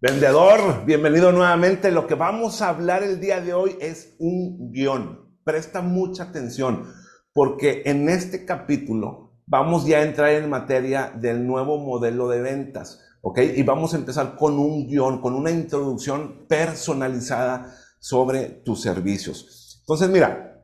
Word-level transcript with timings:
Vendedor, 0.00 0.84
bienvenido 0.86 1.32
nuevamente. 1.32 1.90
Lo 1.90 2.06
que 2.06 2.14
vamos 2.14 2.62
a 2.62 2.68
hablar 2.68 3.02
el 3.02 3.18
día 3.18 3.40
de 3.40 3.52
hoy 3.52 3.76
es 3.80 4.14
un 4.20 4.70
guion. 4.70 5.40
Presta 5.42 5.82
mucha 5.82 6.22
atención 6.22 6.84
porque 7.32 7.82
en 7.84 8.08
este 8.08 8.44
capítulo 8.44 9.42
vamos 9.44 9.86
ya 9.86 9.98
a 9.98 10.04
entrar 10.04 10.30
en 10.30 10.48
materia 10.48 11.12
del 11.16 11.44
nuevo 11.44 11.78
modelo 11.78 12.28
de 12.28 12.40
ventas, 12.40 13.00
¿ok? 13.22 13.40
Y 13.56 13.64
vamos 13.64 13.92
a 13.92 13.96
empezar 13.96 14.36
con 14.36 14.56
un 14.60 14.86
guion, 14.86 15.20
con 15.20 15.34
una 15.34 15.50
introducción 15.50 16.46
personalizada 16.46 17.74
sobre 17.98 18.44
tus 18.44 18.80
servicios. 18.80 19.80
Entonces, 19.80 20.08
mira, 20.10 20.62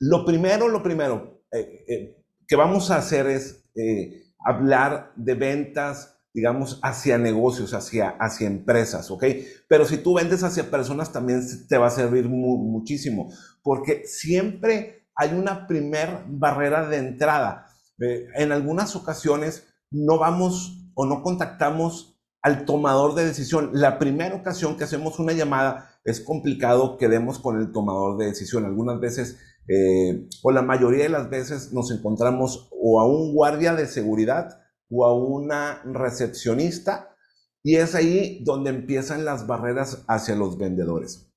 lo 0.00 0.24
primero, 0.24 0.66
lo 0.66 0.82
primero 0.82 1.44
eh, 1.52 1.84
eh, 1.86 2.24
que 2.44 2.56
vamos 2.56 2.90
a 2.90 2.96
hacer 2.96 3.28
es 3.28 3.70
eh, 3.76 4.32
hablar 4.44 5.12
de 5.14 5.34
ventas 5.34 6.17
digamos, 6.34 6.78
hacia 6.82 7.18
negocios, 7.18 7.74
hacia, 7.74 8.10
hacia 8.20 8.46
empresas, 8.46 9.10
¿ok? 9.10 9.24
Pero 9.68 9.84
si 9.84 9.98
tú 9.98 10.14
vendes 10.14 10.42
hacia 10.42 10.70
personas 10.70 11.12
también 11.12 11.42
te 11.68 11.78
va 11.78 11.88
a 11.88 11.90
servir 11.90 12.28
muchísimo, 12.28 13.32
porque 13.62 14.02
siempre 14.06 15.08
hay 15.14 15.34
una 15.34 15.66
primer 15.66 16.24
barrera 16.28 16.88
de 16.88 16.98
entrada. 16.98 17.66
Eh, 18.00 18.26
en 18.36 18.52
algunas 18.52 18.94
ocasiones 18.94 19.66
no 19.90 20.18
vamos 20.18 20.90
o 20.94 21.06
no 21.06 21.22
contactamos 21.22 22.18
al 22.42 22.64
tomador 22.64 23.14
de 23.14 23.24
decisión. 23.24 23.70
La 23.72 23.98
primera 23.98 24.36
ocasión 24.36 24.76
que 24.76 24.84
hacemos 24.84 25.18
una 25.18 25.32
llamada 25.32 25.90
es 26.04 26.20
complicado 26.20 26.96
que 26.96 27.08
demos 27.08 27.38
con 27.38 27.58
el 27.60 27.72
tomador 27.72 28.16
de 28.16 28.26
decisión. 28.26 28.64
Algunas 28.64 29.00
veces, 29.00 29.38
eh, 29.68 30.28
o 30.42 30.50
la 30.52 30.62
mayoría 30.62 31.02
de 31.02 31.08
las 31.08 31.28
veces, 31.30 31.72
nos 31.72 31.90
encontramos 31.90 32.68
o 32.70 33.00
a 33.00 33.06
un 33.06 33.34
guardia 33.34 33.74
de 33.74 33.86
seguridad, 33.86 34.60
o 34.90 35.04
a 35.04 35.14
una 35.14 35.82
recepcionista 35.84 37.14
y 37.62 37.76
es 37.76 37.94
ahí 37.94 38.42
donde 38.44 38.70
empiezan 38.70 39.24
las 39.24 39.46
barreras 39.46 40.04
hacia 40.08 40.34
los 40.34 40.58
vendedores. 40.58 41.30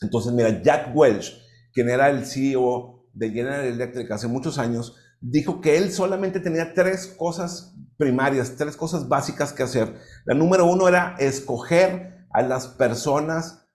Entonces, 0.00 0.32
mira, 0.32 0.62
Jack 0.62 0.94
Welch, 0.94 1.40
quien 1.72 1.88
era 1.88 2.10
el 2.10 2.26
CEO 2.26 3.08
de 3.12 3.30
General 3.30 3.64
Electric 3.64 4.10
hace 4.10 4.28
muchos 4.28 4.58
años, 4.58 4.96
dijo 5.20 5.60
que 5.60 5.78
él 5.78 5.90
solamente 5.90 6.40
tenía 6.40 6.74
tres 6.74 7.06
cosas 7.06 7.74
primarias, 7.96 8.56
tres 8.56 8.76
cosas 8.76 9.08
básicas 9.08 9.52
que 9.52 9.62
hacer. 9.62 9.94
La 10.26 10.34
número 10.34 10.66
uno 10.66 10.88
era 10.88 11.16
escoger 11.18 12.26
a 12.30 12.42
las 12.42 12.68
personas, 12.68 13.68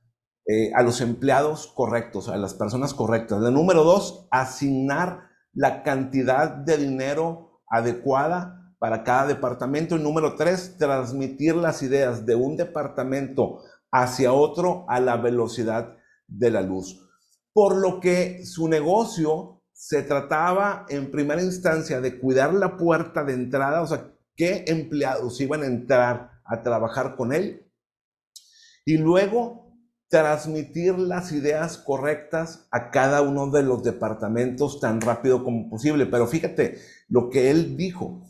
eh, 0.46 0.72
a 0.76 0.84
los 0.84 1.02
empleados 1.02 1.68
correctos, 1.68 2.30
a 2.30 2.38
las 2.38 2.54
personas 2.54 2.94
correctas. 2.94 3.42
La 3.42 3.52
número 3.52 3.84
dos, 3.84 4.28
asignar 4.32 5.30
la 5.54 5.84
cantidad 5.84 6.50
de 6.50 6.78
dinero 6.78 7.62
adecuada 7.68 8.59
para 8.80 9.04
cada 9.04 9.28
departamento. 9.28 9.96
Y 9.96 10.02
número 10.02 10.36
tres, 10.36 10.78
transmitir 10.78 11.56
las 11.56 11.84
ideas 11.84 12.26
de 12.26 12.36
un 12.36 12.58
departamento 12.58 13.62
hacia 13.92 14.34
otro 14.34 14.86
a 14.88 15.00
la 15.00 15.18
velocidad 15.18 15.98
de 16.28 16.50
la 16.50 16.62
luz. 16.62 17.06
Por 17.54 17.76
lo 17.76 18.00
que 18.00 18.46
su 18.46 18.68
negocio 18.68 19.62
se 19.74 20.04
trataba 20.04 20.86
en 20.90 21.12
primera 21.12 21.42
instancia 21.42 22.02
de 22.02 22.20
cuidar 22.20 22.54
la 22.54 22.78
puerta 22.78 23.24
de 23.24 23.34
entrada, 23.34 23.82
o 23.82 23.88
sea, 23.88 24.12
qué 24.36 24.66
empleados 24.68 25.40
iban 25.42 25.64
a 25.64 25.68
entrar 25.68 26.32
a 26.46 26.62
trabajar 26.62 27.16
con 27.16 27.34
él. 27.34 27.70
Y 28.86 28.98
luego 28.98 29.70
transmitir 30.10 30.98
las 30.98 31.32
ideas 31.32 31.78
correctas 31.78 32.68
a 32.72 32.90
cada 32.90 33.22
uno 33.22 33.52
de 33.52 33.62
los 33.62 33.84
departamentos 33.84 34.80
tan 34.80 35.00
rápido 35.02 35.44
como 35.44 35.70
posible. 35.70 36.08
Pero 36.08 36.28
fíjate 36.28 36.80
lo 37.08 37.30
que 37.30 37.52
él 37.52 37.78
dijo 37.78 38.29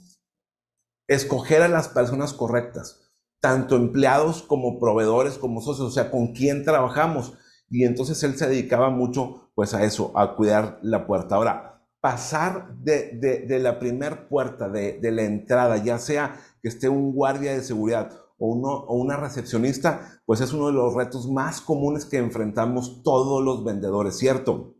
escoger 1.10 1.64
a 1.64 1.68
las 1.68 1.90
personas 1.90 2.34
correctas, 2.34 3.02
tanto 3.42 3.76
empleados 3.76 4.44
como 4.44 4.80
proveedores, 4.80 5.38
como 5.38 5.60
socios, 5.60 5.88
o 5.88 5.92
sea, 5.92 6.12
con 6.12 6.34
quién 6.34 6.64
trabajamos. 6.64 7.34
Y 7.70 7.84
entonces 7.84 8.24
él 8.24 8.38
se 8.38 8.48
dedicaba 8.48 8.90
mucho 8.90 9.52
pues 9.56 9.74
a 9.74 9.84
eso, 9.84 10.18
a 10.18 10.36
cuidar 10.36 10.80
la 10.84 11.06
puerta. 11.08 11.36
Ahora, 11.36 11.84
pasar 12.00 12.76
de, 12.78 13.60
la 13.62 13.80
primer 13.80 14.28
puerta, 14.30 14.70
de, 14.70 15.00
la 15.12 15.24
entrada, 15.24 15.78
ya 15.78 15.98
sea 15.98 16.40
que 16.62 16.70
esté 16.70 16.88
un 16.88 17.12
guardia 17.12 17.54
de 17.54 17.64
seguridad 17.64 18.12
o, 18.38 18.54
uno, 18.54 18.70
o 18.70 18.96
una 18.96 19.18
recepcionista, 19.18 20.22
pues 20.26 20.42
es 20.42 20.54
uno 20.54 20.68
de 20.68 20.74
los 20.74 20.94
retos 20.94 21.28
más 21.28 21.60
comunes 21.60 22.06
que 22.06 22.18
enfrentamos 22.18 23.02
todos 23.04 23.44
los 23.44 23.64
vendedores, 23.64 24.16
¿cierto? 24.18 24.76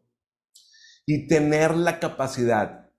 Y 1.08 1.28
tener 1.28 1.76
la 1.76 2.00
capacidad 2.00 2.92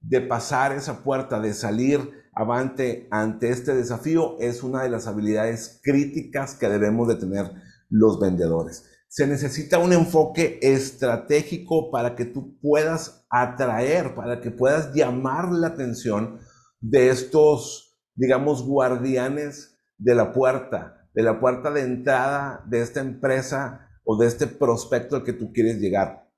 de 0.00 0.20
pasar 0.20 0.72
esa 0.72 1.02
puerta, 1.02 1.40
de 1.40 1.52
salir 1.52 2.17
avante 2.38 3.08
ante 3.10 3.50
este 3.50 3.74
desafío 3.74 4.38
es 4.38 4.62
una 4.62 4.84
de 4.84 4.88
las 4.88 5.08
habilidades 5.08 5.80
críticas 5.82 6.54
que 6.54 6.68
debemos 6.68 7.08
de 7.08 7.16
tener 7.16 7.50
los 7.90 8.20
vendedores. 8.20 8.88
Se 9.08 9.26
necesita 9.26 9.78
un 9.78 9.92
enfoque 9.92 10.60
estratégico 10.62 11.90
para 11.90 12.14
que 12.14 12.26
tú 12.26 12.56
puedas 12.60 13.26
atraer, 13.28 14.14
para 14.14 14.40
que 14.40 14.52
puedas 14.52 14.94
llamar 14.94 15.50
la 15.50 15.68
atención 15.68 16.38
de 16.78 17.08
estos, 17.08 17.98
digamos, 18.14 18.64
guardianes 18.64 19.76
de 19.96 20.14
la 20.14 20.32
puerta, 20.32 21.08
de 21.14 21.24
la 21.24 21.40
puerta 21.40 21.72
de 21.72 21.80
entrada 21.80 22.62
de 22.68 22.82
esta 22.82 23.00
empresa 23.00 23.88
o 24.04 24.16
de 24.16 24.28
este 24.28 24.46
prospecto 24.46 25.16
al 25.16 25.24
que 25.24 25.32
tú 25.32 25.52
quieres 25.52 25.80
llegar. 25.80 26.30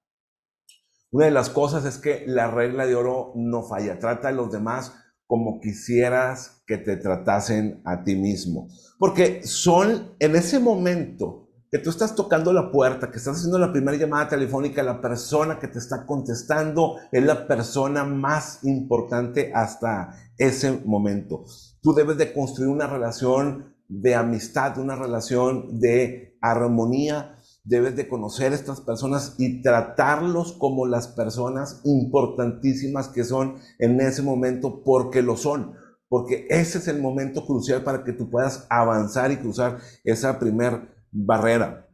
Una 1.10 1.26
de 1.26 1.32
las 1.32 1.50
cosas 1.50 1.84
es 1.84 1.98
que 1.98 2.24
la 2.26 2.50
regla 2.50 2.86
de 2.86 2.94
oro 2.94 3.32
no 3.34 3.64
falla. 3.64 3.98
Trata 3.98 4.28
a 4.28 4.32
los 4.32 4.50
demás 4.50 4.94
como 5.30 5.60
quisieras 5.60 6.60
que 6.66 6.76
te 6.76 6.96
tratasen 6.96 7.82
a 7.84 8.02
ti 8.02 8.16
mismo. 8.16 8.66
Porque 8.98 9.42
son 9.44 10.16
en 10.18 10.34
ese 10.34 10.58
momento 10.58 11.48
que 11.70 11.78
tú 11.78 11.88
estás 11.88 12.16
tocando 12.16 12.52
la 12.52 12.72
puerta, 12.72 13.12
que 13.12 13.18
estás 13.18 13.36
haciendo 13.36 13.56
la 13.56 13.70
primera 13.70 13.96
llamada 13.96 14.28
telefónica, 14.28 14.82
la 14.82 15.00
persona 15.00 15.60
que 15.60 15.68
te 15.68 15.78
está 15.78 16.04
contestando 16.04 16.96
es 17.12 17.22
la 17.22 17.46
persona 17.46 18.02
más 18.02 18.64
importante 18.64 19.52
hasta 19.54 20.16
ese 20.36 20.82
momento. 20.84 21.44
Tú 21.80 21.94
debes 21.94 22.18
de 22.18 22.32
construir 22.32 22.68
una 22.68 22.88
relación 22.88 23.76
de 23.86 24.16
amistad, 24.16 24.78
una 24.78 24.96
relación 24.96 25.78
de 25.78 26.36
armonía 26.40 27.38
debes 27.64 27.96
de 27.96 28.08
conocer 28.08 28.52
a 28.52 28.54
estas 28.54 28.80
personas 28.80 29.34
y 29.38 29.62
tratarlos 29.62 30.52
como 30.52 30.86
las 30.86 31.08
personas 31.08 31.80
importantísimas 31.84 33.08
que 33.08 33.24
son 33.24 33.56
en 33.78 34.00
ese 34.00 34.22
momento 34.22 34.82
porque 34.84 35.22
lo 35.22 35.36
son. 35.36 35.74
Porque 36.08 36.46
ese 36.50 36.78
es 36.78 36.88
el 36.88 37.00
momento 37.00 37.46
crucial 37.46 37.84
para 37.84 38.02
que 38.02 38.12
tú 38.12 38.30
puedas 38.30 38.66
avanzar 38.68 39.30
y 39.30 39.36
cruzar 39.36 39.78
esa 40.04 40.38
primer 40.38 40.88
barrera. 41.12 41.88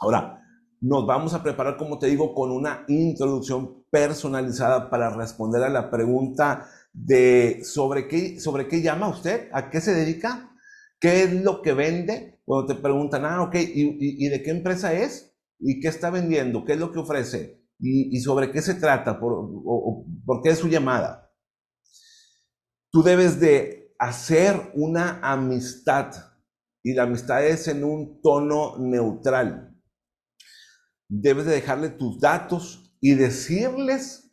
Ahora, 0.00 0.40
nos 0.80 1.06
vamos 1.06 1.34
a 1.34 1.42
preparar, 1.42 1.76
como 1.76 1.98
te 1.98 2.06
digo, 2.06 2.34
con 2.34 2.50
una 2.50 2.84
introducción 2.88 3.84
personalizada 3.90 4.90
para 4.90 5.10
responder 5.10 5.62
a 5.62 5.70
la 5.70 5.90
pregunta 5.90 6.66
de 6.92 7.62
sobre 7.64 8.06
qué, 8.06 8.38
sobre 8.38 8.68
qué 8.68 8.82
llama 8.82 9.08
usted, 9.08 9.48
a 9.52 9.70
qué 9.70 9.80
se 9.80 9.94
dedica, 9.94 10.53
qué 11.00 11.24
es 11.24 11.32
lo 11.32 11.62
que 11.62 11.72
vende, 11.72 12.40
cuando 12.44 12.74
te 12.74 12.80
preguntan, 12.80 13.24
ah, 13.24 13.42
ok, 13.42 13.54
¿y, 13.56 14.28
de 14.28 14.42
qué 14.42 14.50
empresa 14.50 14.92
es? 14.92 15.34
¿Y 15.58 15.80
qué 15.80 15.88
está 15.88 16.10
vendiendo? 16.10 16.64
¿Qué 16.64 16.74
es 16.74 16.78
lo 16.78 16.92
que 16.92 16.98
ofrece? 16.98 17.62
¿Y, 17.78 18.18
sobre 18.20 18.50
qué 18.50 18.62
se 18.62 18.74
trata? 18.74 19.18
¿Por, 19.18 19.64
¿Por 20.24 20.42
qué 20.42 20.50
es 20.50 20.58
su 20.58 20.68
llamada? 20.68 21.32
Tú 22.90 23.02
debes 23.02 23.40
de 23.40 23.94
hacer 23.98 24.70
una 24.74 25.20
amistad 25.22 26.12
y 26.82 26.92
la 26.92 27.04
amistad 27.04 27.44
es 27.44 27.66
en 27.68 27.82
un 27.82 28.20
tono 28.20 28.76
neutral. 28.78 29.74
Debes 31.08 31.46
de 31.46 31.52
dejarle 31.52 31.88
tus 31.88 32.20
datos 32.20 32.94
y 33.00 33.14
decirles 33.14 34.30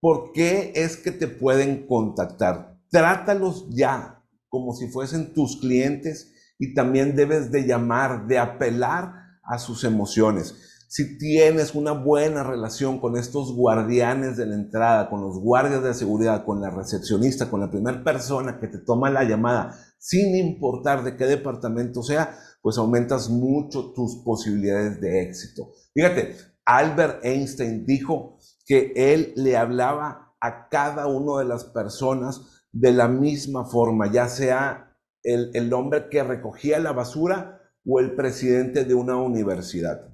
por 0.00 0.32
qué 0.32 0.72
es 0.74 0.96
que 0.96 1.12
te 1.12 1.28
pueden 1.28 1.86
contactar. 1.86 2.78
Trátalos 2.90 3.68
ya 3.70 4.21
como 4.52 4.74
si 4.74 4.86
fuesen 4.88 5.32
tus 5.32 5.56
clientes 5.56 6.34
y 6.58 6.74
también 6.74 7.16
debes 7.16 7.50
de 7.50 7.66
llamar, 7.66 8.26
de 8.26 8.38
apelar 8.38 9.14
a 9.42 9.58
sus 9.58 9.82
emociones. 9.82 10.84
Si 10.88 11.16
tienes 11.16 11.74
una 11.74 11.92
buena 11.92 12.44
relación 12.44 13.00
con 13.00 13.16
estos 13.16 13.54
guardianes 13.54 14.36
de 14.36 14.44
la 14.44 14.56
entrada, 14.56 15.08
con 15.08 15.22
los 15.22 15.38
guardias 15.38 15.82
de 15.82 15.94
seguridad, 15.94 16.44
con 16.44 16.60
la 16.60 16.68
recepcionista, 16.68 17.48
con 17.48 17.60
la 17.60 17.70
primera 17.70 18.04
persona 18.04 18.60
que 18.60 18.68
te 18.68 18.76
toma 18.76 19.08
la 19.08 19.24
llamada, 19.24 19.74
sin 19.96 20.36
importar 20.36 21.02
de 21.02 21.16
qué 21.16 21.24
departamento 21.24 22.02
sea, 22.02 22.38
pues 22.60 22.76
aumentas 22.76 23.30
mucho 23.30 23.94
tus 23.94 24.16
posibilidades 24.16 25.00
de 25.00 25.22
éxito. 25.22 25.70
Fíjate, 25.94 26.36
Albert 26.66 27.24
Einstein 27.24 27.86
dijo 27.86 28.36
que 28.66 28.92
él 28.94 29.32
le 29.34 29.56
hablaba 29.56 30.34
a 30.42 30.68
cada 30.68 31.06
una 31.06 31.38
de 31.38 31.48
las 31.48 31.64
personas 31.64 32.61
de 32.72 32.92
la 32.92 33.06
misma 33.06 33.64
forma, 33.64 34.10
ya 34.10 34.28
sea 34.28 34.96
el, 35.22 35.72
hombre 35.72 36.08
que 36.08 36.22
recogía 36.22 36.78
la 36.78 36.92
basura 36.92 37.60
o 37.84 38.00
el 38.00 38.14
presidente 38.14 38.84
de 38.84 38.94
una 38.94 39.16
universidad. 39.16 40.08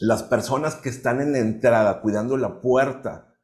Las 0.00 0.22
personas 0.22 0.76
que 0.76 0.88
están 0.88 1.20
en 1.20 1.32
la 1.32 1.38
entrada, 1.38 2.00
cuidando 2.00 2.36
la 2.36 2.60
puerta, 2.60 3.34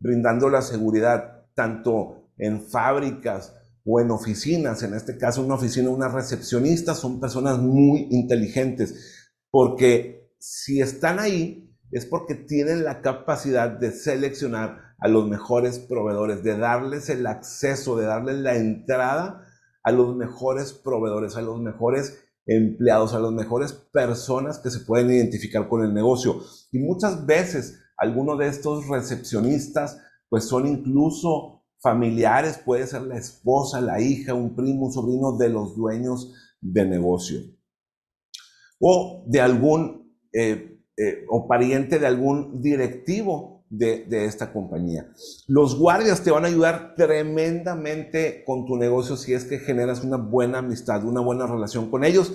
brindando 0.00 0.48
la 0.48 0.62
seguridad, 0.62 1.46
tanto 1.54 2.30
en 2.36 2.60
fábricas 2.60 3.54
o 3.84 4.00
en 4.00 4.10
oficinas, 4.10 4.82
en 4.82 4.94
este 4.94 5.16
caso 5.16 5.42
una 5.42 5.54
oficina, 5.54 5.90
una 5.90 6.08
recepcionista, 6.08 6.94
son 6.94 7.20
personas 7.20 7.58
muy 7.58 8.08
inteligentes, 8.10 9.30
porque 9.50 10.32
si 10.38 10.80
están 10.80 11.18
ahí 11.18 11.72
es 11.90 12.06
porque 12.06 12.34
tienen 12.34 12.84
la 12.84 13.02
capacidad 13.02 13.70
de 13.70 13.92
seleccionar 13.92 14.91
a 15.02 15.08
los 15.08 15.28
mejores 15.28 15.80
proveedores, 15.80 16.44
de 16.44 16.56
darles 16.56 17.08
el 17.08 17.26
acceso, 17.26 17.96
de 17.96 18.06
darles 18.06 18.36
la 18.36 18.54
entrada 18.54 19.44
a 19.82 19.90
los 19.90 20.14
mejores 20.14 20.72
proveedores, 20.72 21.36
a 21.36 21.42
los 21.42 21.60
mejores 21.60 22.22
empleados, 22.46 23.12
a 23.12 23.18
las 23.18 23.32
mejores 23.32 23.72
personas 23.72 24.60
que 24.60 24.70
se 24.70 24.80
pueden 24.80 25.10
identificar 25.10 25.68
con 25.68 25.82
el 25.82 25.92
negocio. 25.92 26.40
Y 26.70 26.78
muchas 26.78 27.26
veces 27.26 27.80
algunos 27.96 28.38
de 28.38 28.46
estos 28.46 28.86
recepcionistas 28.88 30.00
pues 30.28 30.44
son 30.44 30.68
incluso 30.68 31.64
familiares, 31.80 32.58
puede 32.64 32.86
ser 32.86 33.02
la 33.02 33.18
esposa, 33.18 33.80
la 33.80 34.00
hija, 34.00 34.34
un 34.34 34.54
primo, 34.54 34.86
un 34.86 34.92
sobrino 34.92 35.36
de 35.36 35.48
los 35.48 35.74
dueños 35.74 36.32
de 36.60 36.86
negocio. 36.86 37.40
O 38.78 39.24
de 39.26 39.40
algún, 39.40 40.16
eh, 40.32 40.80
eh, 40.96 41.24
o 41.28 41.48
pariente 41.48 41.98
de 41.98 42.06
algún 42.06 42.62
directivo 42.62 43.61
de, 43.72 44.26
esta 44.26 44.52
compañía. 44.52 45.08
Los 45.46 45.78
guardias 45.78 46.22
te 46.22 46.30
van 46.30 46.44
a 46.44 46.48
ayudar 46.48 46.94
tremendamente 46.94 48.44
con 48.44 48.66
tu 48.66 48.76
negocio 48.76 49.16
si 49.16 49.32
es 49.32 49.44
que 49.44 49.58
generas 49.58 50.04
una 50.04 50.18
buena 50.18 50.58
amistad, 50.58 51.04
una 51.04 51.22
buena 51.22 51.46
relación 51.46 51.90
con 51.90 52.04
ellos 52.04 52.32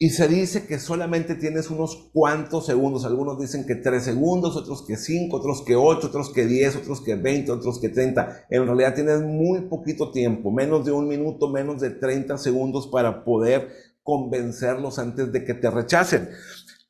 y 0.00 0.10
se 0.10 0.28
dice 0.28 0.66
que 0.66 0.78
solamente 0.78 1.36
tienes 1.36 1.70
unos 1.70 2.10
cuantos 2.12 2.66
segundos. 2.66 3.04
Algunos 3.04 3.38
dicen 3.40 3.66
que 3.66 3.76
tres 3.76 4.04
segundos, 4.04 4.56
otros 4.56 4.84
que 4.86 4.96
cinco, 4.96 5.38
otros 5.38 5.62
que 5.64 5.76
ocho, 5.76 6.08
otros 6.08 6.32
que 6.32 6.46
diez, 6.46 6.76
otros 6.76 7.00
que 7.00 7.14
veinte, 7.14 7.52
otros 7.52 7.80
que 7.80 7.88
treinta. 7.88 8.44
En 8.50 8.66
realidad 8.66 8.94
tienes 8.94 9.22
muy 9.22 9.62
poquito 9.62 10.10
tiempo, 10.10 10.50
menos 10.50 10.84
de 10.84 10.92
un 10.92 11.08
minuto, 11.08 11.48
menos 11.48 11.80
de 11.80 11.90
30 11.90 12.36
segundos 12.38 12.88
para 12.88 13.24
poder 13.24 13.68
convencerlos 14.02 14.98
antes 14.98 15.32
de 15.32 15.44
que 15.44 15.54
te 15.54 15.70
rechacen. 15.70 16.30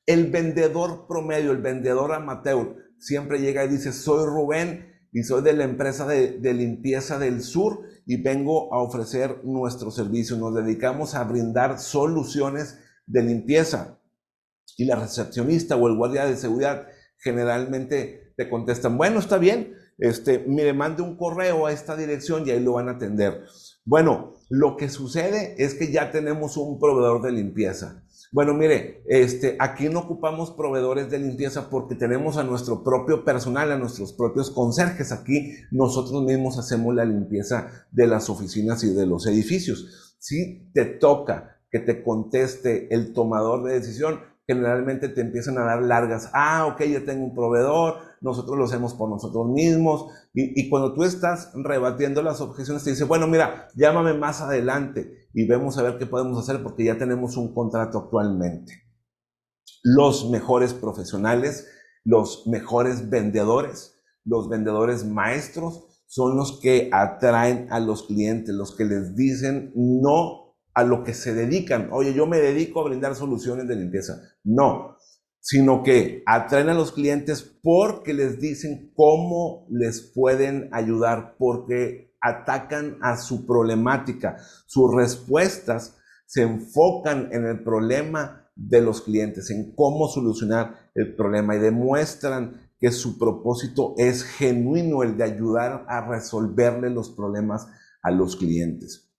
El 0.07 0.31
vendedor 0.31 1.07
promedio, 1.07 1.53
el 1.53 1.59
vendedor 1.59 2.13
amateur, 2.13 2.88
siempre 2.99 3.41
llega 3.41 3.65
y 3.65 3.69
dice, 3.69 3.93
soy 3.93 4.27
Rubén 4.27 4.99
y 5.13 5.23
soy 5.23 5.43
de 5.43 5.53
la 5.53 5.65
empresa 5.65 6.07
de, 6.07 6.39
limpieza 6.53 7.19
del 7.19 7.43
sur 7.43 7.83
y 8.07 8.23
vengo 8.23 8.73
a 8.75 8.83
ofrecer 8.83 9.45
nuestro 9.45 9.91
servicio. 9.91 10.37
Nos 10.37 10.55
dedicamos 10.55 11.15
a 11.15 11.25
brindar 11.25 11.79
soluciones 11.79 12.79
de 13.07 13.23
limpieza. 13.23 13.99
Y 14.77 14.85
la 14.85 14.97
recepcionista 14.97 15.77
o 15.77 15.89
el 15.89 15.97
guardia 15.97 16.27
de 16.27 16.37
seguridad 16.37 16.87
generalmente 17.17 18.33
te 18.37 18.49
contestan, 18.49 18.97
bueno, 18.97 19.19
está 19.19 19.39
bien, 19.39 19.75
este, 19.99 20.45
mire, 20.47 20.73
mande 20.73 21.03
un 21.03 21.17
correo 21.17 21.67
a 21.67 21.73
esta 21.73 21.97
dirección 21.97 22.47
y 22.47 22.51
ahí 22.51 22.61
lo 22.61 22.75
van 22.75 22.89
a 22.89 22.93
atender. 22.93 23.45
Bueno, 23.85 24.35
lo 24.49 24.77
que 24.77 24.89
sucede 24.89 25.57
es 25.59 25.75
que 25.75 25.91
ya 25.91 26.13
tenemos 26.13 26.57
un 26.57 26.79
proveedor 26.79 27.23
de 27.23 27.33
limpieza. 27.33 28.05
Bueno, 28.31 28.53
mire, 28.53 29.03
este, 29.07 29.57
aquí 29.59 29.89
no 29.89 30.01
ocupamos 30.01 30.51
proveedores 30.51 31.11
de 31.11 31.19
limpieza 31.19 31.71
porque 31.71 31.95
tenemos 31.95 32.37
a 32.37 32.45
nuestro 32.45 32.85
propio 32.85 33.25
personal, 33.25 33.73
a 33.73 33.79
nuestros 33.79 34.13
propios 34.13 34.51
conserjes. 34.51 35.13
Aquí 35.13 35.55
nosotros 35.71 36.23
mismos 36.23 36.59
hacemos 36.59 36.95
la 36.95 37.07
limpieza 37.07 37.87
de 37.91 38.07
las 38.07 38.29
oficinas 38.29 38.85
y 38.85 38.93
de 38.93 39.07
los 39.07 39.27
edificios. 39.27 40.17
Si 40.19 40.71
te 40.75 40.85
toca 40.85 41.59
que 41.71 41.79
te 41.79 42.03
conteste 42.03 42.93
el 42.95 43.15
tomador 43.15 43.65
de 43.65 43.75
decisión, 43.75 44.21
generalmente 44.47 45.09
te 45.09 45.23
empiezan 45.23 45.57
a 45.57 45.65
dar 45.65 45.83
largas. 45.83 46.31
Ah, 46.35 46.67
ok, 46.67 46.83
yo 46.85 47.05
tengo 47.05 47.25
un 47.25 47.35
proveedor, 47.35 47.97
nosotros 48.21 48.59
lo 48.59 48.65
hacemos 48.65 48.93
por 48.95 49.09
nosotros 49.09 49.47
mismos. 49.49 50.07
Y, 50.35 50.69
cuando 50.69 50.95
tú 50.95 51.05
estás 51.05 51.51
rebatiendo 51.55 52.23
las 52.23 52.41
objeciones, 52.43 52.85
te 52.85 52.91
dice, 52.91 53.05
bueno, 53.05 53.27
mira, 53.27 53.69
llámame 53.75 54.13
más 54.13 54.43
adelante 54.43 55.18
y 55.39 55.47
vemos 55.47 55.79
a 55.79 55.85
ver 55.85 55.99
qué 55.99 56.07
podemos 56.07 56.37
hacer 56.37 56.65
porque 56.65 56.85
ya 56.85 56.99
tenemos 56.99 57.37
un 57.37 57.55
contrato 57.55 57.99
actualmente. 57.99 58.73
Los 59.85 60.31
mejores 60.31 60.75
profesionales, 60.75 61.69
los 62.03 62.49
mejores 62.49 63.09
vendedores, 63.09 63.95
los 64.25 64.49
vendedores 64.49 65.05
maestros 65.05 66.03
son 66.09 66.37
los 66.37 66.59
que 66.61 66.91
atraen 66.93 67.69
a 67.71 67.79
los 67.79 68.03
clientes, 68.09 68.53
los 68.53 68.75
que 68.75 68.85
les 68.85 69.15
dicen 69.15 69.71
no 69.77 70.57
a 70.75 70.83
lo 70.83 71.05
que 71.05 71.15
se 71.15 71.33
dedican. 71.35 71.91
Oye, 71.93 72.15
yo 72.15 72.27
me 72.27 72.39
dedico 72.39 72.81
a 72.81 72.89
brindar 72.89 73.15
soluciones 73.15 73.69
de 73.69 73.77
limpieza. 73.77 74.21
No, 74.43 74.97
sino 75.39 75.85
que 75.85 76.25
atraen 76.27 76.69
a 76.69 76.75
los 76.75 76.91
clientes 76.91 77.45
porque 77.63 78.13
les 78.13 78.41
dicen 78.41 78.93
cómo 78.97 79.69
les 79.71 80.13
pueden 80.13 80.69
ayudar, 80.73 81.37
porque 81.39 82.08
atacan 82.21 82.99
a 83.03 83.17
su 83.17 83.47
problemática. 83.47 84.37
Sus 84.67 84.95
respuestas 84.95 85.97
se 86.27 86.43
enfocan 86.43 87.31
en 87.33 87.47
el 87.47 87.63
problema 87.63 88.51
de 88.55 88.83
los 88.83 89.03
clientes, 89.03 89.51
en 89.51 89.75
cómo 89.75 90.09
solucionar 90.09 90.91
el 90.95 91.15
problema 91.15 91.57
y 91.57 91.61
demuestran 91.61 92.71
que 92.79 92.91
su 92.91 93.19
propósito 93.19 93.95
es 93.97 94.25
genuino, 94.25 95.03
el 95.03 95.17
de 95.17 95.25
ayudar 95.25 95.85
a 95.89 96.07
resolverle 96.09 96.91
los 96.91 97.11
problemas 97.11 97.67
a 98.03 98.11
los 98.11 98.37
clientes. 98.37 99.11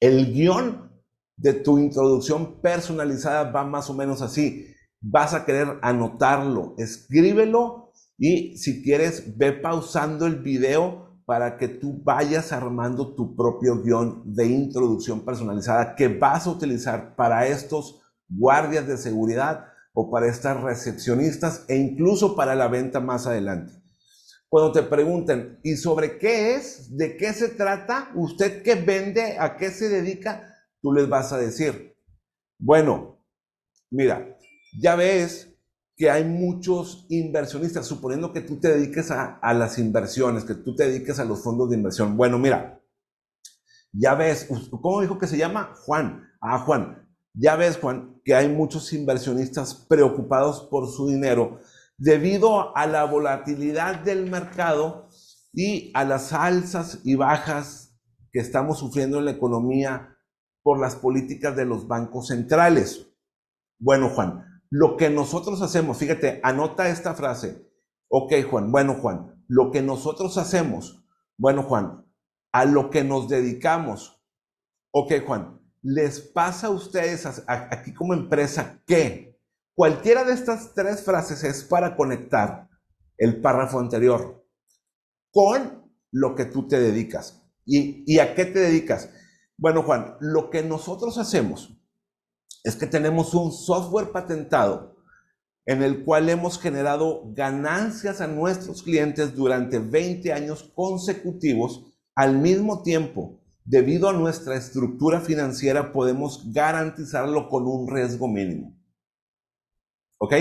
El 0.00 0.32
guion 0.32 0.90
de 1.36 1.52
tu 1.52 1.78
introducción 1.78 2.60
personalizada 2.60 3.50
va 3.50 3.64
más 3.64 3.90
o 3.90 3.94
menos 3.94 4.22
así. 4.22 4.74
Vas 5.00 5.34
a 5.34 5.44
querer 5.44 5.78
anotarlo, 5.82 6.74
escríbelo 6.78 7.92
y 8.18 8.56
si 8.56 8.82
quieres 8.82 9.36
ve 9.36 9.52
pausando 9.52 10.26
el 10.26 10.36
video 10.36 11.05
para 11.26 11.58
que 11.58 11.66
tú 11.66 12.00
vayas 12.04 12.52
armando 12.52 13.14
tu 13.14 13.34
propio 13.34 13.82
guion 13.82 14.22
de 14.24 14.46
introducción 14.46 15.24
personalizada 15.24 15.96
que 15.96 16.06
vas 16.06 16.46
a 16.46 16.50
utilizar 16.50 17.16
para 17.16 17.48
estos 17.48 18.00
guardias 18.28 18.86
de 18.86 18.96
seguridad 18.96 19.66
o 19.92 20.08
para 20.08 20.28
estas 20.28 20.60
recepcionistas 20.62 21.64
e 21.68 21.76
incluso 21.76 22.36
para 22.36 22.54
la 22.54 22.68
venta 22.68 23.00
más 23.00 23.26
adelante. 23.26 23.72
Cuando 24.48 24.70
te 24.70 24.84
pregunten, 24.84 25.58
¿y 25.64 25.76
sobre 25.76 26.18
qué 26.18 26.54
es? 26.54 26.96
¿De 26.96 27.16
qué 27.16 27.32
se 27.32 27.48
trata? 27.48 28.12
¿Usted 28.14 28.62
qué 28.62 28.76
vende? 28.76 29.36
¿A 29.38 29.56
qué 29.56 29.70
se 29.70 29.88
dedica? 29.88 30.54
Tú 30.80 30.92
les 30.92 31.08
vas 31.08 31.32
a 31.32 31.38
decir, 31.38 31.96
bueno, 32.56 33.20
mira, 33.90 34.38
ya 34.80 34.94
ves 34.94 35.55
que 35.96 36.10
hay 36.10 36.24
muchos 36.24 37.06
inversionistas, 37.08 37.86
suponiendo 37.86 38.32
que 38.32 38.42
tú 38.42 38.60
te 38.60 38.68
dediques 38.68 39.10
a, 39.10 39.36
a 39.36 39.54
las 39.54 39.78
inversiones, 39.78 40.44
que 40.44 40.54
tú 40.54 40.76
te 40.76 40.88
dediques 40.88 41.18
a 41.18 41.24
los 41.24 41.42
fondos 41.42 41.70
de 41.70 41.76
inversión. 41.76 42.16
Bueno, 42.16 42.38
mira, 42.38 42.82
ya 43.92 44.14
ves, 44.14 44.48
¿cómo 44.70 45.00
dijo 45.00 45.18
que 45.18 45.26
se 45.26 45.38
llama? 45.38 45.72
Juan. 45.84 46.28
Ah, 46.40 46.58
Juan, 46.58 47.08
ya 47.32 47.56
ves, 47.56 47.78
Juan, 47.78 48.20
que 48.24 48.34
hay 48.34 48.48
muchos 48.48 48.92
inversionistas 48.92 49.74
preocupados 49.74 50.68
por 50.70 50.88
su 50.88 51.08
dinero 51.08 51.60
debido 51.96 52.76
a 52.76 52.86
la 52.86 53.04
volatilidad 53.04 54.00
del 54.00 54.30
mercado 54.30 55.08
y 55.52 55.90
a 55.94 56.04
las 56.04 56.34
alzas 56.34 57.00
y 57.04 57.14
bajas 57.14 57.96
que 58.32 58.40
estamos 58.40 58.78
sufriendo 58.78 59.18
en 59.18 59.24
la 59.24 59.30
economía 59.30 60.18
por 60.62 60.78
las 60.78 60.96
políticas 60.96 61.56
de 61.56 61.64
los 61.64 61.88
bancos 61.88 62.28
centrales. 62.28 63.06
Bueno, 63.78 64.10
Juan, 64.10 64.55
lo 64.70 64.96
que 64.96 65.10
nosotros 65.10 65.62
hacemos, 65.62 65.98
fíjate, 65.98 66.40
anota 66.42 66.88
esta 66.88 67.14
frase. 67.14 67.66
Ok, 68.08 68.32
Juan, 68.50 68.70
bueno, 68.70 68.94
Juan, 68.94 69.44
lo 69.48 69.70
que 69.70 69.82
nosotros 69.82 70.38
hacemos, 70.38 71.04
bueno, 71.38 71.62
Juan, 71.62 72.06
a 72.52 72.64
lo 72.64 72.90
que 72.90 73.04
nos 73.04 73.28
dedicamos. 73.28 74.22
Ok, 74.92 75.12
Juan, 75.26 75.60
¿les 75.82 76.20
pasa 76.20 76.68
a 76.68 76.70
ustedes 76.70 77.26
aquí 77.46 77.92
como 77.92 78.14
empresa 78.14 78.82
que 78.86 79.26
Cualquiera 79.76 80.24
de 80.24 80.32
estas 80.32 80.72
tres 80.72 81.04
frases 81.04 81.44
es 81.44 81.62
para 81.62 81.96
conectar 81.96 82.70
el 83.18 83.42
párrafo 83.42 83.78
anterior 83.78 84.42
con 85.30 85.92
lo 86.10 86.34
que 86.34 86.46
tú 86.46 86.66
te 86.66 86.80
dedicas. 86.80 87.42
¿Y, 87.66 88.18
a 88.18 88.34
qué 88.34 88.46
te 88.46 88.60
dedicas? 88.60 89.10
Bueno, 89.58 89.82
Juan, 89.82 90.16
lo 90.20 90.48
que 90.48 90.62
nosotros 90.62 91.18
hacemos 91.18 91.78
es 92.66 92.74
que 92.74 92.88
tenemos 92.88 93.32
un 93.32 93.52
software 93.52 94.10
patentado 94.10 94.96
en 95.66 95.84
el 95.84 96.04
cual 96.04 96.28
hemos 96.28 96.58
generado 96.58 97.22
ganancias 97.32 98.20
a 98.20 98.26
nuestros 98.26 98.82
clientes 98.82 99.36
durante 99.36 99.78
20 99.78 100.32
años 100.32 100.72
consecutivos. 100.74 101.84
Al 102.16 102.36
mismo 102.38 102.82
tiempo, 102.82 103.38
debido 103.64 104.08
a 104.08 104.12
nuestra 104.12 104.56
estructura 104.56 105.20
financiera, 105.20 105.92
podemos 105.92 106.52
garantizarlo 106.52 107.48
con 107.48 107.68
un 107.68 107.88
riesgo 107.88 108.26
mínimo. 108.26 108.76
¿Ok? 110.18 110.32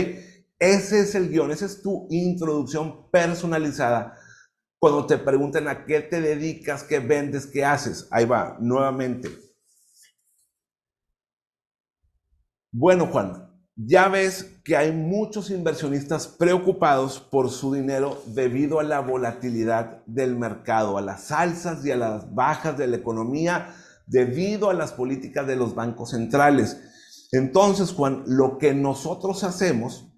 Ese 0.58 1.01
es 1.01 1.13
el 1.13 1.29
guion, 1.29 1.51
esa 1.51 1.67
es 1.67 1.84
tu 1.84 2.08
introducción 2.10 3.12
personalizada. 3.12 4.17
Cuando 4.79 5.05
te 5.05 5.20
pregunten 5.20 5.67
a 5.67 5.86
qué 5.86 6.01
te 6.01 6.22
dedicas, 6.22 6.84
qué 6.84 6.98
vendes, 6.98 7.46
qué 7.46 7.63
haces, 7.63 8.08
ahí 8.10 8.25
va, 8.25 8.58
nuevamente. 8.60 9.29
Bueno, 12.77 13.08
Juan, 13.08 13.50
ya 13.77 14.10
ves 14.10 14.60
que 14.65 14.75
hay 14.75 14.91
muchos 14.91 15.50
inversionistas 15.50 16.27
preocupados 16.27 17.22
por 17.22 17.50
su 17.50 17.74
dinero 17.74 18.22
debido 18.25 18.82
a 18.82 18.84
la 18.84 19.00
volatilidad 19.00 20.03
del 20.05 20.36
mercado, 20.36 20.98
a 20.98 21.01
las 21.01 21.32
alzas 21.32 21.86
y 21.86 21.91
a 21.91 21.96
las 21.96 22.36
bajas 22.36 22.77
de 22.77 22.88
la 22.88 22.98
economía 22.98 23.74
debido 24.08 24.70
a 24.70 24.74
las 24.74 24.91
políticas 24.91 25.48
de 25.48 25.55
los 25.55 25.74
bancos 25.74 26.10
centrales. 26.10 26.77
Entonces, 27.32 27.94
Juan, 27.94 28.25
lo 28.27 28.58
que 28.58 28.74
nosotros 28.74 29.46
hacemos 29.46 30.12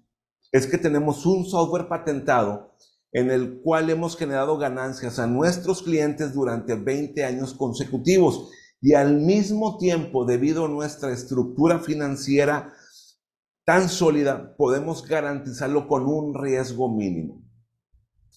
es 0.50 0.66
que 0.66 0.78
tenemos 0.78 1.26
un 1.26 1.44
software 1.44 1.86
patentado 1.86 2.74
en 3.12 3.30
el 3.30 3.60
cual 3.62 3.88
hemos 3.88 4.16
generado 4.16 4.58
ganancias 4.58 5.20
a 5.20 5.28
nuestros 5.28 5.84
clientes 5.84 6.34
durante 6.34 6.74
20 6.74 7.24
años 7.24 7.54
consecutivos 7.54 8.50
y 8.80 8.94
al 8.94 9.16
mismo 9.16 9.76
tiempo, 9.78 10.24
debido 10.24 10.66
a 10.66 10.68
nuestra 10.68 11.12
estructura 11.12 11.80
financiera 11.80 12.72
tan 13.64 13.88
sólida, 13.88 14.56
podemos 14.56 15.06
garantizarlo 15.06 15.88
con 15.88 16.06
un 16.06 16.34
riesgo 16.34 16.88
mínimo. 16.88 17.42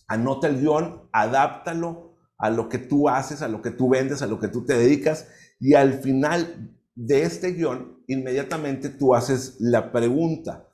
Anota 0.08 0.48
el 0.48 0.60
guion, 0.60 1.08
adáptalo 1.14 2.18
a 2.38 2.50
lo 2.50 2.68
que 2.68 2.80
tú 2.80 3.08
haces, 3.08 3.42
a 3.42 3.48
lo 3.48 3.62
que 3.62 3.72
tú 3.72 3.88
vendes, 3.88 4.22
a 4.22 4.28
lo 4.28 4.40
que 4.40 4.48
tú 4.48 4.66
te 4.66 4.78
dedicas 4.78 5.28
y 5.60 5.76
al 5.76 6.02
final 6.02 6.76
de 6.96 7.24
este 7.24 7.52
guion, 7.54 8.04
inmediatamente 8.08 8.90
tú 8.90 9.14
haces 9.14 9.58
la 9.60 9.92
pregunta, 9.92 10.68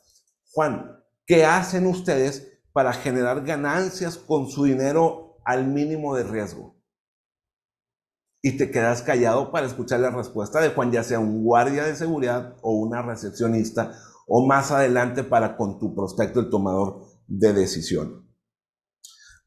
Juan, 0.53 0.97
¿qué 1.25 1.45
hacen 1.45 1.85
ustedes 1.85 2.47
para 2.71 2.93
generar 2.93 3.43
ganancias 3.43 4.17
con 4.17 4.49
su 4.49 4.63
dinero 4.63 5.37
al 5.45 5.67
mínimo 5.67 6.15
de 6.15 6.23
riesgo? 6.23 6.76
Y 8.41 8.57
te 8.57 8.71
quedas 8.71 9.01
callado 9.01 9.51
para 9.51 9.67
escuchar 9.67 9.99
la 9.99 10.11
respuesta 10.11 10.61
de 10.61 10.69
Juan, 10.69 10.91
ya 10.91 11.03
sea 11.03 11.19
un 11.19 11.43
guardia 11.43 11.83
de 11.83 11.95
seguridad 11.95 12.55
o 12.61 12.73
una 12.73 13.01
recepcionista, 13.01 13.93
o 14.27 14.45
más 14.45 14.71
adelante 14.71 15.23
para 15.23 15.57
con 15.57 15.79
tu 15.79 15.95
prospecto, 15.95 16.39
el 16.39 16.49
tomador 16.49 17.05
de 17.27 17.53
decisión. 17.53 18.27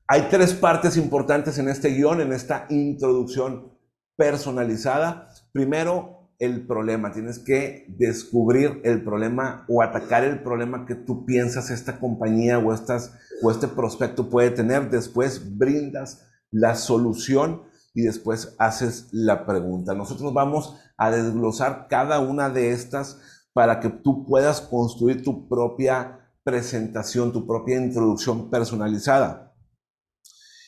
Hay 0.09 0.29
tres 0.29 0.55
partes 0.55 0.97
importantes 0.97 1.59
en 1.59 1.69
este 1.69 1.91
guion, 1.91 2.21
en 2.21 2.33
esta 2.33 2.67
introducción 2.69 3.79
personalizada. 4.17 5.29
Primero, 5.53 6.21
el 6.41 6.67
problema. 6.67 7.13
Tienes 7.13 7.39
que 7.39 7.85
descubrir 7.89 8.81
el 8.83 9.05
problema 9.05 9.65
o 9.69 9.83
atacar 9.83 10.25
el 10.25 10.43
problema 10.43 10.87
que 10.87 10.95
tú 10.97 11.25
piensas 11.27 11.71
esta 11.71 12.01
compañía 12.01 12.59
o, 12.59 12.73
estas, 12.73 13.13
o 13.43 13.51
este 13.51 13.69
prospecto 13.69 14.29
puede 14.29 14.51
tener. 14.51 14.91
Después 14.91 15.57
brindas 15.57 16.27
la 16.51 16.75
solución 16.75 17.63
y 17.95 18.03
después 18.03 18.55
haces 18.59 19.09
la 19.13 19.47
pregunta. 19.47 19.95
Nosotros 19.95 20.33
vamos 20.33 20.77
a 20.97 21.11
desglosar 21.11 21.87
cada 21.89 22.21
una 22.21 22.51
de 22.51 22.73
estas 22.73 23.21
para 23.53 23.81
que 23.81 23.89
tú 23.89 24.25
puedas 24.27 24.61
construir 24.61 25.23
tu 25.23 25.49
propia 25.49 26.21
presentación, 26.45 27.33
tu 27.33 27.47
propia 27.47 27.77
introducción 27.77 28.51
personalizada. 28.51 29.55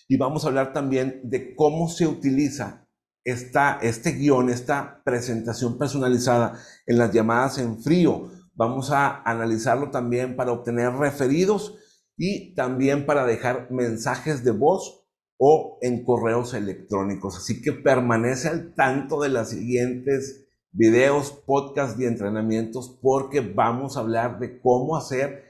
Y 0.09 0.17
vamos 0.17 0.45
a 0.45 0.49
hablar 0.49 0.73
también 0.73 1.21
de 1.25 1.55
cómo 1.55 1.89
se 1.89 2.07
utiliza 2.07 2.87
esta, 3.25 3.79
este 3.81 4.13
guion, 4.13 4.51
esta 4.51 5.01
presentación 5.05 5.79
personalizada 5.79 6.59
en 6.87 6.99
las 6.99 7.13
llamadas 7.13 7.59
en 7.59 7.81
frío. 7.81 8.31
Vamos 8.55 8.91
a 8.91 9.23
analizarlo 9.23 9.91
también 9.91 10.37
para 10.37 10.53
obtener 10.53 10.93
referidos 10.93 11.79
y 12.17 12.55
también 12.55 13.07
para 13.07 13.25
dejar 13.25 13.71
mensajes 13.71 14.45
de 14.45 14.51
voz 14.51 15.02
o 15.45 15.77
en 15.83 16.05
correos 16.05 16.55
electrónicos. 16.55 17.37
Así 17.37 17.61
que 17.61 17.73
permanece 17.73 18.47
al 18.47 18.75
tanto 18.77 19.21
de 19.21 19.29
los 19.29 19.49
siguientes 19.49 20.47
videos, 20.71 21.33
podcasts 21.33 21.99
y 22.01 22.05
entrenamientos 22.05 22.97
porque 23.03 23.41
vamos 23.41 23.97
a 23.97 24.01
hablar 24.01 24.39
de 24.39 24.61
cómo 24.61 24.97
hacer 24.97 25.43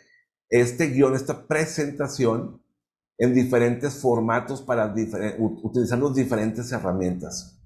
este 0.49 0.87
guion, 0.87 1.15
esta 1.15 1.47
presentación 1.47 2.63
en 3.19 3.35
diferentes 3.35 4.01
formatos 4.01 4.63
para 4.63 4.95
utilizar 5.39 5.99
las 5.99 6.15
diferentes 6.15 6.73
herramientas. 6.73 7.62